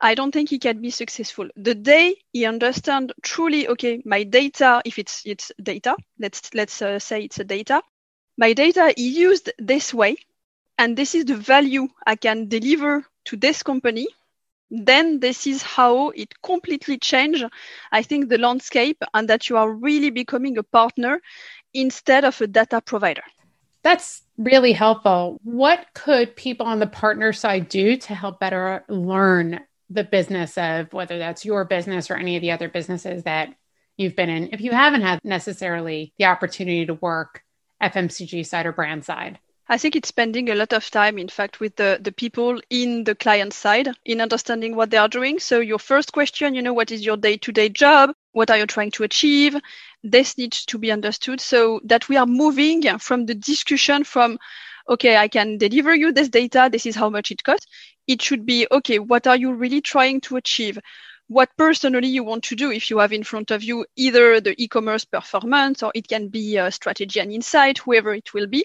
I 0.00 0.14
don't 0.14 0.32
think 0.32 0.50
he 0.50 0.58
can 0.58 0.80
be 0.80 0.90
successful. 0.90 1.48
The 1.56 1.74
day 1.74 2.16
he 2.32 2.44
understands 2.44 3.12
truly, 3.22 3.68
okay, 3.68 4.02
my 4.04 4.24
data, 4.24 4.82
if 4.84 4.98
it's 4.98 5.22
it's 5.24 5.52
data, 5.62 5.96
let's 6.18 6.52
let's 6.54 6.82
uh, 6.82 6.98
say 6.98 7.22
it's 7.22 7.38
a 7.38 7.44
data, 7.44 7.82
my 8.36 8.52
data 8.52 8.92
is 8.96 9.16
used 9.16 9.50
this 9.58 9.94
way, 9.94 10.16
and 10.78 10.96
this 10.96 11.14
is 11.14 11.24
the 11.24 11.36
value 11.36 11.88
I 12.06 12.16
can 12.16 12.48
deliver 12.48 13.06
to 13.26 13.36
this 13.36 13.62
company. 13.62 14.06
Then 14.70 15.20
this 15.20 15.46
is 15.46 15.62
how 15.62 16.10
it 16.10 16.34
completely 16.42 16.98
change, 16.98 17.42
I 17.92 18.02
think, 18.02 18.28
the 18.28 18.38
landscape, 18.38 19.02
and 19.14 19.28
that 19.28 19.48
you 19.48 19.56
are 19.56 19.70
really 19.70 20.10
becoming 20.10 20.58
a 20.58 20.62
partner 20.62 21.20
instead 21.72 22.24
of 22.24 22.40
a 22.40 22.46
data 22.46 22.80
provider. 22.80 23.22
That's 23.82 24.22
really 24.36 24.72
helpful. 24.72 25.38
What 25.44 25.86
could 25.94 26.34
people 26.34 26.66
on 26.66 26.80
the 26.80 26.88
partner 26.88 27.32
side 27.32 27.68
do 27.68 27.96
to 27.96 28.14
help 28.14 28.40
better 28.40 28.84
learn 28.88 29.60
the 29.90 30.04
business 30.04 30.58
of 30.58 30.92
whether 30.92 31.18
that's 31.18 31.44
your 31.44 31.64
business 31.64 32.10
or 32.10 32.16
any 32.16 32.36
of 32.36 32.42
the 32.42 32.50
other 32.50 32.68
businesses 32.68 33.22
that 33.22 33.54
you've 33.96 34.16
been 34.16 34.28
in 34.28 34.50
if 34.52 34.60
you 34.60 34.72
haven't 34.72 35.02
had 35.02 35.20
necessarily 35.24 36.12
the 36.18 36.24
opportunity 36.24 36.86
to 36.86 36.94
work 36.94 37.42
FMCG 37.82 38.46
side 38.46 38.66
or 38.66 38.72
brand 38.72 39.04
side? 39.04 39.38
I 39.68 39.78
think 39.78 39.96
it's 39.96 40.08
spending 40.08 40.48
a 40.48 40.54
lot 40.54 40.72
of 40.72 40.88
time, 40.90 41.18
in 41.18 41.28
fact, 41.28 41.58
with 41.58 41.74
the, 41.74 41.98
the 42.00 42.12
people 42.12 42.60
in 42.70 43.02
the 43.02 43.16
client 43.16 43.52
side 43.52 43.88
in 44.04 44.20
understanding 44.20 44.76
what 44.76 44.90
they 44.90 44.96
are 44.96 45.08
doing. 45.08 45.40
So 45.40 45.58
your 45.58 45.80
first 45.80 46.12
question, 46.12 46.54
you 46.54 46.62
know, 46.62 46.72
what 46.72 46.92
is 46.92 47.04
your 47.04 47.16
day 47.16 47.36
to 47.38 47.50
day 47.50 47.68
job? 47.68 48.12
What 48.32 48.48
are 48.48 48.58
you 48.58 48.66
trying 48.66 48.92
to 48.92 49.02
achieve? 49.02 49.56
This 50.04 50.38
needs 50.38 50.64
to 50.66 50.78
be 50.78 50.92
understood 50.92 51.40
so 51.40 51.80
that 51.84 52.08
we 52.08 52.16
are 52.16 52.26
moving 52.26 52.98
from 52.98 53.26
the 53.26 53.34
discussion 53.34 54.04
from 54.04 54.38
okay, 54.88 55.16
I 55.16 55.26
can 55.26 55.58
deliver 55.58 55.94
you 55.96 56.12
this 56.12 56.28
data. 56.28 56.68
This 56.70 56.86
is 56.86 56.94
how 56.94 57.10
much 57.10 57.32
it 57.32 57.42
costs. 57.42 57.66
It 58.06 58.22
should 58.22 58.46
be, 58.46 58.66
okay, 58.70 58.98
what 58.98 59.26
are 59.26 59.36
you 59.36 59.52
really 59.52 59.80
trying 59.80 60.20
to 60.22 60.36
achieve? 60.36 60.78
What 61.28 61.50
personally 61.56 62.08
you 62.08 62.22
want 62.22 62.44
to 62.44 62.56
do 62.56 62.70
if 62.70 62.88
you 62.88 62.98
have 62.98 63.12
in 63.12 63.24
front 63.24 63.50
of 63.50 63.64
you 63.64 63.84
either 63.96 64.40
the 64.40 64.54
e-commerce 64.62 65.04
performance 65.04 65.82
or 65.82 65.90
it 65.94 66.06
can 66.06 66.28
be 66.28 66.56
a 66.56 66.70
strategy 66.70 67.18
and 67.18 67.32
insight, 67.32 67.78
whoever 67.78 68.14
it 68.14 68.32
will 68.32 68.46
be. 68.46 68.64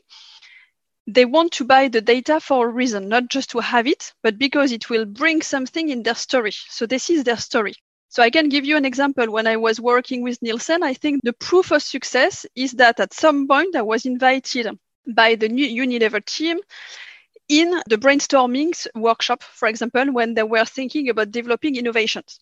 They 1.07 1.25
want 1.25 1.53
to 1.53 1.65
buy 1.65 1.87
the 1.87 2.01
data 2.01 2.39
for 2.39 2.67
a 2.67 2.71
reason, 2.71 3.09
not 3.09 3.29
just 3.29 3.49
to 3.51 3.59
have 3.59 3.87
it, 3.87 4.13
but 4.21 4.37
because 4.37 4.71
it 4.71 4.89
will 4.89 5.05
bring 5.05 5.41
something 5.41 5.89
in 5.89 6.03
their 6.03 6.13
story. 6.13 6.51
So 6.51 6.85
this 6.85 7.09
is 7.09 7.23
their 7.23 7.37
story. 7.37 7.73
So 8.09 8.21
I 8.21 8.29
can 8.29 8.49
give 8.49 8.65
you 8.65 8.77
an 8.77 8.85
example. 8.85 9.31
When 9.31 9.47
I 9.47 9.57
was 9.57 9.79
working 9.79 10.21
with 10.21 10.41
Nielsen, 10.41 10.83
I 10.83 10.93
think 10.93 11.21
the 11.23 11.33
proof 11.33 11.71
of 11.71 11.81
success 11.81 12.45
is 12.55 12.73
that 12.73 12.99
at 12.99 13.13
some 13.13 13.47
point 13.47 13.75
I 13.75 13.81
was 13.81 14.05
invited 14.05 14.67
by 15.07 15.35
the 15.35 15.49
new 15.49 15.65
Unilever 15.65 16.23
team 16.23 16.59
in 17.51 17.81
the 17.85 17.97
brainstorming 17.97 18.87
workshop, 18.95 19.43
for 19.43 19.67
example, 19.67 20.05
when 20.13 20.33
they 20.33 20.43
were 20.43 20.63
thinking 20.63 21.09
about 21.09 21.31
developing 21.31 21.75
innovations. 21.75 22.39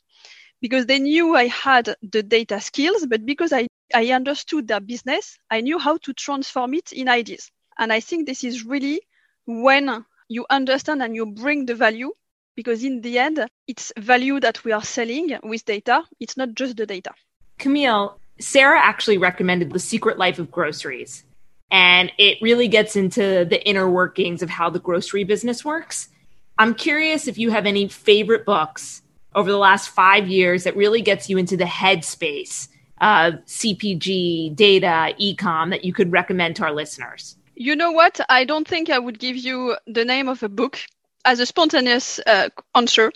Because 0.61 0.85
they 0.85 0.99
knew 0.99 1.35
I 1.35 1.47
had 1.47 1.95
the 2.03 2.21
data 2.21 2.61
skills, 2.61 3.07
but 3.07 3.25
because 3.25 3.51
I, 3.51 3.67
I 3.91 4.11
understood 4.11 4.67
their 4.67 4.79
business, 4.79 5.39
I 5.49 5.61
knew 5.61 5.79
how 5.79 5.97
to 5.97 6.13
transform 6.13 6.75
it 6.75 6.91
in 6.91 7.09
ideas. 7.09 7.49
And 7.79 7.91
I 7.91 8.01
think 8.01 8.27
this 8.27 8.43
is 8.43 8.65
really 8.65 9.01
when 9.47 10.05
you 10.27 10.45
understand 10.51 11.01
and 11.01 11.15
you 11.15 11.25
bring 11.25 11.65
the 11.65 11.73
value, 11.73 12.11
because 12.55 12.83
in 12.83 13.01
the 13.01 13.17
end, 13.17 13.43
it's 13.67 13.91
value 13.97 14.39
that 14.41 14.63
we 14.63 14.73
are 14.73 14.83
selling 14.83 15.39
with 15.41 15.65
data. 15.65 16.03
It's 16.19 16.37
not 16.37 16.53
just 16.53 16.77
the 16.77 16.85
data. 16.85 17.11
Camille, 17.57 18.19
Sarah 18.39 18.79
actually 18.79 19.17
recommended 19.17 19.71
The 19.71 19.79
Secret 19.79 20.19
Life 20.19 20.37
of 20.37 20.51
Groceries 20.51 21.23
and 21.71 22.11
it 22.17 22.37
really 22.41 22.67
gets 22.67 22.95
into 22.95 23.45
the 23.45 23.61
inner 23.67 23.89
workings 23.89 24.41
of 24.41 24.49
how 24.49 24.69
the 24.69 24.79
grocery 24.79 25.23
business 25.23 25.63
works. 25.63 26.09
I'm 26.57 26.73
curious 26.73 27.27
if 27.27 27.37
you 27.37 27.51
have 27.51 27.65
any 27.65 27.87
favorite 27.87 28.45
books 28.45 29.01
over 29.35 29.51
the 29.51 29.57
last 29.57 29.89
five 29.89 30.27
years 30.27 30.63
that 30.63 30.75
really 30.75 31.01
gets 31.01 31.29
you 31.29 31.37
into 31.37 31.55
the 31.55 31.65
headspace 31.65 32.67
of 32.99 33.35
CPG, 33.45 34.55
data, 34.55 35.13
ecom 35.21 35.69
that 35.69 35.85
you 35.85 35.93
could 35.93 36.11
recommend 36.11 36.55
to 36.57 36.63
our 36.63 36.73
listeners. 36.73 37.37
You 37.55 37.75
know 37.75 37.91
what? 37.91 38.19
I 38.29 38.45
don't 38.45 38.67
think 38.67 38.89
I 38.89 38.99
would 38.99 39.19
give 39.19 39.37
you 39.37 39.77
the 39.87 40.05
name 40.05 40.27
of 40.27 40.43
a 40.43 40.49
book 40.49 40.79
as 41.25 41.39
a 41.39 41.45
spontaneous 41.45 42.19
uh, 42.25 42.49
answer 42.75 43.11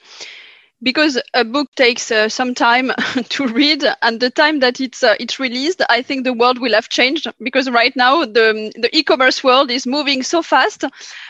because 0.83 1.19
a 1.33 1.45
book 1.45 1.69
takes 1.75 2.11
uh, 2.11 2.29
some 2.29 2.53
time 2.53 2.91
to 3.29 3.47
read 3.47 3.83
and 4.03 4.19
the 4.19 4.29
time 4.29 4.59
that 4.59 4.79
it's 4.81 5.03
uh, 5.03 5.15
it's 5.19 5.39
released 5.39 5.81
i 5.89 6.01
think 6.01 6.23
the 6.23 6.33
world 6.33 6.59
will 6.59 6.73
have 6.73 6.89
changed 6.89 7.27
because 7.41 7.69
right 7.69 7.95
now 7.95 8.25
the 8.25 8.71
the 8.75 8.89
e-commerce 8.97 9.43
world 9.43 9.71
is 9.71 9.87
moving 9.87 10.23
so 10.23 10.41
fast. 10.43 10.83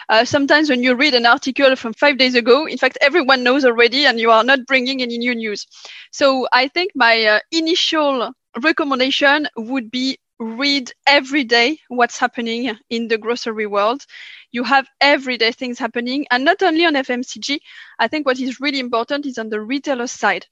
Uh, 0.10 0.26
sometimes 0.26 0.70
when 0.70 0.84
you 0.84 0.96
read 0.96 1.14
an 1.16 1.26
article 1.26 1.76
from 1.76 1.94
5 1.94 2.18
days 2.18 2.36
ago 2.36 2.66
in 2.68 2.78
fact 2.78 2.98
everyone 3.02 3.44
knows 3.44 3.66
already 3.66 4.06
and 4.06 4.20
you 4.20 4.32
are 4.32 4.44
not 4.44 4.66
bringing 4.68 5.02
any 5.02 5.18
new 5.18 5.36
news. 5.36 5.68
So 6.12 6.48
i 6.54 6.68
think 6.68 6.92
my 6.96 7.24
uh, 7.26 7.40
initial 7.52 8.32
recommendation 8.62 9.48
would 9.58 9.92
be 9.92 10.18
read 10.44 10.92
every 11.08 11.44
day 11.44 11.80
what's 11.88 12.20
happening 12.20 12.78
in 12.90 13.08
the 13.08 13.18
grocery 13.18 13.68
world 13.68 14.06
you 14.54 14.64
have 14.64 14.88
everyday 15.02 15.52
things 15.52 15.80
happening 15.80 16.26
and 16.32 16.46
not 16.46 16.62
only 16.64 16.86
on 16.86 16.94
FMCG. 16.94 17.60
I 18.00 18.08
think 18.08 18.26
what 18.26 18.40
is 18.40 18.62
really 18.62 18.80
important 18.80 19.26
is 19.26 19.38
on 19.38 19.50
the 19.50 19.60
retailer 19.60 20.08
side. 20.08 20.46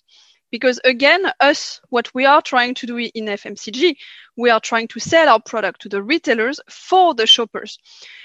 Because 0.50 0.82
again, 0.84 1.32
us, 1.40 1.80
what 1.90 2.14
we 2.14 2.26
are 2.26 2.42
trying 2.42 2.74
to 2.76 2.86
do 2.86 2.98
in 2.98 3.26
FMCG, 3.26 3.96
we 4.36 4.50
are 4.50 4.60
trying 4.60 4.90
to 4.90 5.00
sell 5.00 5.30
our 5.30 5.40
product 5.40 5.82
to 5.84 5.90
the 5.90 6.04
retailers 6.04 6.60
for 6.70 7.14
the 7.14 7.26
shoppers. 7.26 7.78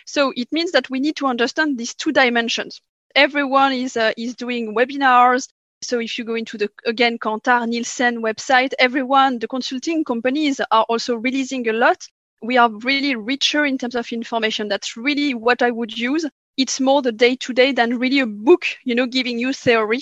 So 0.07 0.33
it 0.35 0.49
means 0.51 0.73
that 0.73 0.91
we 0.91 0.99
need 0.99 1.17
to 1.17 1.27
understand 1.27 1.79
these 1.79 1.95
two 1.95 2.11
dimensions. 2.11 2.81
Everyone 3.15 3.73
is, 3.73 3.97
uh, 3.97 4.13
is 4.17 4.35
doing 4.35 4.75
webinars. 4.75 5.49
So 5.83 6.01
if 6.01 6.19
you 6.19 6.25
go 6.25 6.35
into 6.35 6.59
the, 6.59 6.71
again, 6.85 7.19
Kantar, 7.19 7.69
Nielsen 7.69 8.23
website, 8.23 8.73
everyone, 8.79 9.39
the 9.39 9.49
consulting 9.49 10.05
companies 10.05 10.61
are 10.71 10.85
also 10.89 11.17
releasing 11.17 11.69
a 11.69 11.73
lot 11.73 12.07
we 12.43 12.59
are 12.59 12.71
really 12.71 13.17
richer 13.17 13.65
in 13.65 13.79
terms 13.79 13.95
of 13.95 14.11
information. 14.13 14.69
That's 14.69 14.97
really 14.97 15.35
what 15.35 15.63
I 15.63 15.71
would 15.71 15.97
use. 15.97 16.25
It's 16.57 16.81
more 16.81 17.03
the 17.03 17.13
day 17.13 17.37
to 17.37 17.53
day 17.53 17.73
than 17.73 17.99
really 17.99 18.21
a 18.21 18.27
book, 18.27 18.65
you 18.85 18.95
know, 18.95 19.07
giving 19.07 19.39
you 19.39 19.53
theory, 19.53 20.01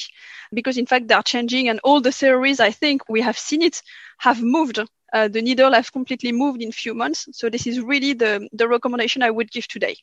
because 0.52 0.76
in 0.76 0.86
fact 0.86 1.08
they're 1.08 1.22
changing 1.22 1.68
and 1.68 1.80
all 1.82 2.00
the 2.00 2.12
theories, 2.12 2.60
I 2.60 2.70
think 2.70 3.08
we 3.08 3.20
have 3.22 3.38
seen 3.38 3.62
it, 3.62 3.82
have 4.18 4.40
moved. 4.40 4.78
Uh, 5.12 5.28
the 5.28 5.42
needle 5.42 5.72
has 5.72 5.90
completely 5.90 6.32
moved 6.32 6.62
in 6.62 6.72
few 6.72 6.94
months. 6.94 7.28
So 7.32 7.48
this 7.48 7.66
is 7.66 7.80
really 7.80 8.12
the, 8.12 8.48
the 8.52 8.68
recommendation 8.68 9.22
I 9.22 9.30
would 9.30 9.50
give 9.50 9.66
today. 9.66 9.96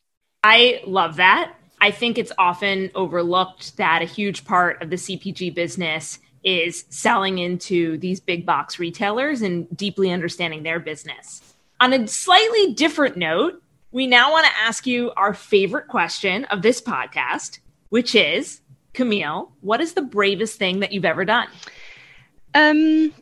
I 0.43 0.81
love 0.85 1.17
that. 1.17 1.53
I 1.81 1.89
think 1.89 2.19
it's 2.19 2.31
often 2.37 2.91
overlooked 2.93 3.75
that 3.77 4.03
a 4.03 4.05
huge 4.05 4.45
part 4.45 4.81
of 4.83 4.91
the 4.91 4.95
CPG 4.95 5.53
business 5.55 6.19
is 6.43 6.85
selling 6.89 7.39
into 7.39 7.97
these 7.97 8.19
big 8.19 8.45
box 8.45 8.77
retailers 8.77 9.41
and 9.41 9.67
deeply 9.75 10.11
understanding 10.11 10.61
their 10.61 10.79
business. 10.79 11.41
On 11.79 11.91
a 11.91 12.07
slightly 12.07 12.73
different 12.73 13.17
note, 13.17 13.61
we 13.91 14.05
now 14.05 14.31
want 14.31 14.45
to 14.45 14.59
ask 14.59 14.85
you 14.85 15.11
our 15.17 15.33
favorite 15.33 15.87
question 15.87 16.45
of 16.45 16.61
this 16.61 16.79
podcast, 16.79 17.59
which 17.89 18.13
is 18.13 18.61
Camille, 18.93 19.51
what 19.61 19.81
is 19.81 19.93
the 19.93 20.01
bravest 20.01 20.59
thing 20.59 20.81
that 20.81 20.91
you've 20.91 21.05
ever 21.05 21.25
done? 21.25 21.47
Um, 22.53 23.13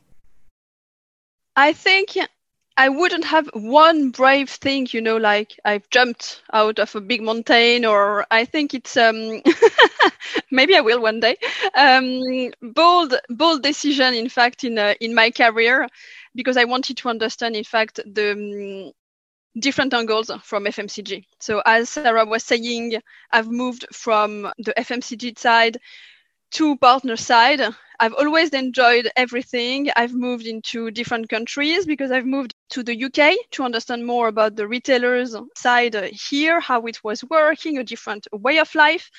I 1.56 1.74
think 1.74 2.18
I 2.80 2.88
wouldn't 2.88 3.26
have 3.26 3.50
one 3.54 4.12
brave 4.12 4.50
thing, 4.50 4.88
you 4.92 5.02
know, 5.02 5.18
like 5.18 5.60
I've 5.66 5.90
jumped 5.90 6.42
out 6.54 6.80
of 6.80 6.96
a 6.96 7.02
big 7.02 7.22
mountain, 7.22 7.84
or 7.84 8.26
I 8.32 8.46
think 8.46 8.74
it's 8.74 8.96
um, 8.96 9.42
maybe 10.52 10.78
I 10.78 10.80
will 10.80 11.02
one 11.02 11.20
day. 11.20 11.36
Um, 11.76 12.54
bold, 12.62 13.16
bold 13.28 13.64
decision, 13.64 14.14
in 14.14 14.30
fact, 14.30 14.64
in 14.64 14.78
uh, 14.80 14.94
in 15.02 15.14
my 15.14 15.30
career 15.30 15.90
because 16.36 16.56
I 16.56 16.64
wanted 16.64 16.96
to 16.98 17.10
understand, 17.10 17.58
in 17.58 17.66
fact, 17.66 18.00
the 18.06 18.32
um, 18.32 18.94
different 19.60 19.94
angles 19.94 20.32
from 20.44 20.64
FMCG. 20.64 21.26
So 21.42 21.62
as 21.66 21.90
Sarah 21.90 22.26
was 22.26 22.46
saying, 22.46 23.02
I've 23.30 23.50
moved 23.50 23.88
from 23.92 24.44
the 24.58 24.74
FMCG 24.78 25.38
side 25.38 25.80
to 26.52 26.78
partner 26.78 27.16
side. 27.18 27.62
I've 28.00 28.14
always 28.14 28.50
enjoyed 28.52 29.10
everything. 29.16 29.90
I've 29.96 30.14
moved 30.14 30.46
into 30.48 30.92
different 30.92 31.30
countries 31.30 31.86
because 31.86 32.12
I've 32.12 32.26
moved 32.26 32.54
to 32.72 32.84
the 32.84 32.96
UK 32.96 33.38
to 33.52 33.64
understand 33.64 34.06
more 34.06 34.28
about 34.28 34.56
the 34.56 34.68
retailers 34.68 35.36
side 35.56 35.96
here, 36.30 36.60
how 36.60 36.86
it 36.86 37.04
was 37.04 37.24
working, 37.26 37.78
a 37.78 37.84
different 37.84 38.28
way 38.32 38.58
of 38.60 38.74
life. 38.76 39.10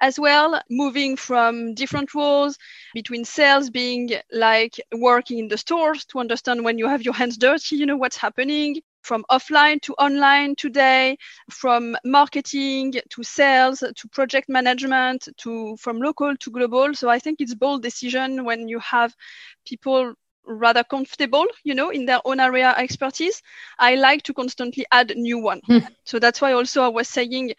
as 0.00 0.18
well, 0.18 0.60
moving 0.70 1.16
from 1.16 1.74
different 1.74 2.14
roles 2.14 2.58
between 2.94 3.24
sales 3.24 3.70
being 3.70 4.10
like 4.32 4.74
working 4.92 5.38
in 5.38 5.48
the 5.48 5.58
stores 5.58 6.04
to 6.06 6.18
understand 6.18 6.64
when 6.64 6.78
you 6.78 6.88
have 6.88 7.02
your 7.02 7.14
hands 7.14 7.36
dirty, 7.36 7.76
you 7.76 7.86
know, 7.86 7.96
what's 7.96 8.16
happening 8.16 8.80
from 9.02 9.24
offline 9.30 9.80
to 9.82 9.94
online 9.94 10.54
today, 10.56 11.16
from 11.50 11.96
marketing 12.04 12.94
to 13.10 13.22
sales 13.22 13.80
to 13.80 14.08
project 14.08 14.48
management 14.48 15.28
to 15.38 15.76
from 15.76 16.00
local 16.00 16.36
to 16.36 16.50
global. 16.50 16.94
So 16.94 17.08
I 17.08 17.18
think 17.18 17.40
it's 17.40 17.54
bold 17.54 17.82
decision 17.82 18.44
when 18.44 18.68
you 18.68 18.78
have 18.80 19.14
people 19.66 20.14
rather 20.46 20.82
comfortable, 20.84 21.46
you 21.64 21.74
know, 21.74 21.90
in 21.90 22.06
their 22.06 22.20
own 22.24 22.40
area 22.40 22.74
expertise. 22.76 23.42
I 23.78 23.94
like 23.94 24.22
to 24.24 24.34
constantly 24.34 24.84
add 24.90 25.12
new 25.16 25.38
one. 25.38 25.60
Mm. 25.68 25.86
So 26.04 26.18
that's 26.18 26.40
why 26.40 26.52
also 26.52 26.82
I 26.82 26.88
was 26.88 27.08
saying, 27.08 27.52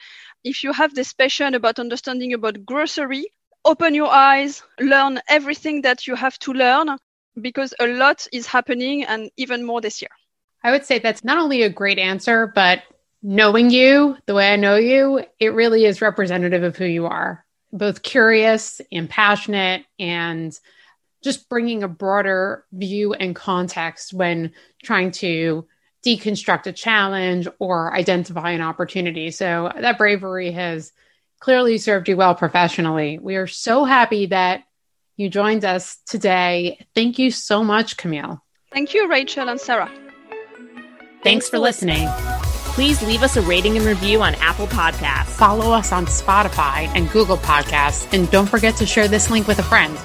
if 0.44 0.64
you 0.64 0.74
have 0.74 0.94
this 0.94 1.14
passion 1.14 1.54
about 1.54 1.80
understanding 1.80 2.34
about 2.34 2.66
grocery, 2.66 3.26
open 3.64 3.94
your 3.94 4.12
eyes, 4.12 4.64
learn 4.80 5.20
everything 5.28 5.82
that 5.84 6.08
you 6.08 6.16
have 6.16 6.38
to 6.40 6.54
learn 6.54 6.98
because 7.40 7.74
a 7.80 7.88
lot 7.88 8.28
is 8.34 8.48
happening 8.48 9.04
and 9.04 9.30
even 9.38 9.66
more 9.66 9.82
this 9.82 10.02
year. 10.02 10.12
I 10.64 10.72
would 10.72 10.86
say 10.86 11.00
that's 11.00 11.24
not 11.24 11.38
only 11.38 11.64
a 11.64 11.70
great 11.70 12.00
answer, 12.00 12.48
but 12.48 12.84
knowing 13.24 13.70
you 13.70 14.18
the 14.26 14.34
way 14.34 14.54
I 14.54 14.56
know 14.56 14.76
you, 14.76 15.24
it 15.40 15.54
really 15.54 15.86
is 15.86 16.02
representative 16.02 16.64
of 16.64 16.76
who 16.76 16.86
you 16.86 17.08
are, 17.08 17.46
both 17.72 18.04
curious 18.04 18.82
and 18.92 19.10
passionate 19.10 19.86
and 20.00 20.58
just 21.24 21.50
bringing 21.50 21.84
a 21.84 21.88
broader 21.88 22.66
view 22.72 23.14
and 23.14 23.36
context 23.36 24.14
when 24.14 24.52
trying 24.84 25.12
to 25.12 25.68
deconstruct 26.06 26.66
a 26.66 26.72
challenge 26.72 27.48
or 27.60 27.94
identify 27.94 28.52
an 28.52 28.62
opportunity. 28.62 29.30
So 29.30 29.72
that 29.80 30.00
bravery 30.00 30.52
has 30.52 30.92
clearly 31.40 31.78
served 31.78 32.10
you 32.10 32.18
well 32.18 32.34
professionally. 32.34 33.20
We 33.20 33.36
are 33.36 33.48
so 33.48 33.86
happy 33.86 34.28
that 34.28 34.64
you 35.16 35.30
joined 35.30 35.64
us 35.64 35.98
today. 36.08 36.86
Thank 36.96 37.20
you 37.20 37.30
so 37.30 37.64
much, 37.64 37.98
Camille. 37.98 38.44
Thank 38.72 38.96
you, 38.96 39.08
Rachel 39.08 39.50
and 39.50 39.60
Sarah. 39.60 39.92
Thanks 41.24 41.48
for 41.48 41.60
listening. 41.60 42.08
Please 42.74 43.02
leave 43.04 43.22
us 43.22 43.38
a 43.38 43.42
rating 43.42 43.78
and 43.78 43.86
review 43.86 44.24
on 44.24 44.34
Apple 44.36 44.66
Podcasts. 44.66 45.28
Follow 45.28 45.72
us 45.72 45.92
on 45.92 46.08
Spotify 46.08 46.88
and 46.96 47.10
Google 47.12 47.38
Podcasts. 47.38 48.12
And 48.12 48.30
don't 48.32 48.48
forget 48.48 48.76
to 48.78 48.86
share 48.88 49.08
this 49.08 49.30
link 49.30 49.48
with 49.48 49.60
a 49.60 49.64
friend. 49.64 49.98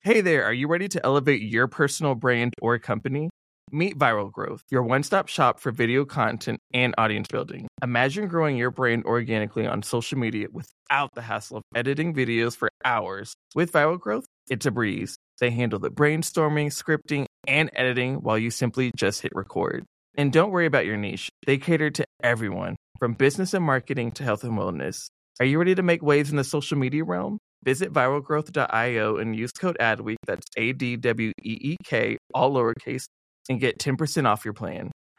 Hey 0.00 0.20
there, 0.20 0.44
are 0.44 0.52
you 0.52 0.68
ready 0.68 0.86
to 0.88 1.04
elevate 1.04 1.42
your 1.42 1.66
personal 1.66 2.14
brand 2.14 2.52
or 2.60 2.78
company? 2.78 3.30
Meet 3.72 3.98
Viral 3.98 4.30
Growth, 4.30 4.62
your 4.70 4.82
one 4.82 5.02
stop 5.02 5.28
shop 5.28 5.58
for 5.58 5.72
video 5.72 6.04
content 6.04 6.60
and 6.72 6.94
audience 6.98 7.26
building. 7.28 7.66
Imagine 7.82 8.28
growing 8.28 8.56
your 8.56 8.70
brand 8.70 9.04
organically 9.04 9.66
on 9.66 9.82
social 9.82 10.18
media 10.18 10.46
without 10.52 11.10
the 11.14 11.22
hassle 11.22 11.56
of 11.56 11.62
editing 11.74 12.14
videos 12.14 12.54
for 12.54 12.68
hours. 12.84 13.34
With 13.54 13.72
Viral 13.72 13.98
Growth, 13.98 14.26
it's 14.48 14.66
a 14.66 14.70
breeze. 14.70 15.16
They 15.40 15.50
handle 15.50 15.78
the 15.78 15.90
brainstorming, 15.90 16.66
scripting, 16.66 17.26
and 17.46 17.70
editing 17.74 18.16
while 18.16 18.38
you 18.38 18.50
simply 18.50 18.90
just 18.96 19.22
hit 19.22 19.32
record. 19.34 19.84
And 20.16 20.32
don't 20.32 20.50
worry 20.50 20.66
about 20.66 20.86
your 20.86 20.96
niche, 20.96 21.30
they 21.46 21.58
cater 21.58 21.90
to 21.90 22.04
everyone, 22.22 22.76
from 22.98 23.14
business 23.14 23.54
and 23.54 23.64
marketing 23.64 24.12
to 24.12 24.24
health 24.24 24.44
and 24.44 24.58
wellness. 24.58 25.06
Are 25.40 25.46
you 25.46 25.58
ready 25.58 25.74
to 25.74 25.82
make 25.82 26.02
waves 26.02 26.30
in 26.30 26.36
the 26.36 26.44
social 26.44 26.78
media 26.78 27.04
realm? 27.04 27.38
Visit 27.64 27.92
viralgrowth.io 27.92 29.16
and 29.16 29.34
use 29.34 29.50
code 29.50 29.76
ADWEEK, 29.80 30.16
that's 30.26 30.46
A 30.56 30.72
D 30.72 30.96
W 30.96 31.32
E 31.42 31.58
E 31.60 31.76
K, 31.84 32.18
all 32.32 32.52
lowercase, 32.52 33.06
and 33.48 33.58
get 33.58 33.78
10% 33.78 34.26
off 34.26 34.44
your 34.44 34.54
plan. 34.54 34.90